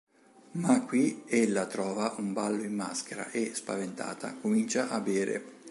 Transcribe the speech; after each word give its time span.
Ma 0.53 0.83
qui 0.83 1.21
ella 1.27 1.67
trova 1.67 2.15
un 2.17 2.33
ballo 2.33 2.63
in 2.63 2.73
maschera 2.73 3.29
e, 3.29 3.51
spaventata, 3.53 4.33
comincia 4.33 4.89
a 4.89 4.99
bere. 4.99 5.43